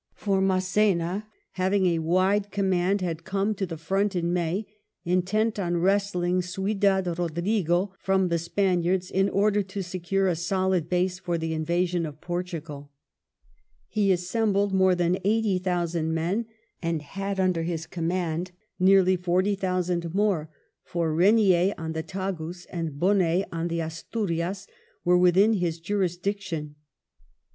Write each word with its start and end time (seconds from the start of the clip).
For 0.15 0.41
Mass^na, 0.41 1.25
having 1.51 1.85
a 1.85 1.99
wide 1.99 2.49
command, 2.49 3.01
had 3.01 3.23
come 3.23 3.53
to 3.53 3.67
the 3.67 3.77
front 3.77 4.15
in 4.15 4.33
May, 4.33 4.65
intent 5.05 5.59
on 5.59 5.77
wresting 5.77 6.41
Ciudad 6.41 7.03
Bodrigo 7.05 7.93
from 7.99 8.29
the 8.29 8.39
Spaniards 8.39 9.11
in 9.11 9.29
order 9.29 9.61
to 9.61 9.83
secure 9.83 10.27
a 10.27 10.35
solid 10.35 10.89
base 10.89 11.19
for 11.19 11.37
the 11.37 11.53
invasion 11.53 12.07
of 12.07 12.19
Portugal 12.19 12.89
He 13.87 14.11
assembled 14.11 14.73
more 14.73 14.95
than 14.95 15.19
eighty 15.23 15.59
thousand 15.59 16.15
men, 16.15 16.47
and 16.81 17.03
had 17.03 17.39
under 17.39 17.61
his 17.61 17.85
control 17.85 18.45
nearly 18.79 19.15
forty 19.15 19.53
thousand 19.53 20.15
more; 20.15 20.49
for 20.83 21.13
Regnier 21.13 21.75
on 21.77 21.93
the 21.93 22.01
Tagus 22.01 22.65
and 22.71 22.99
Bonnet 22.99 23.47
in 23.53 23.67
the 23.67 23.81
Asturias 23.81 24.65
were 25.05 25.15
within 25.19 25.53
his 25.53 25.79
jurisdiction. 25.79 26.73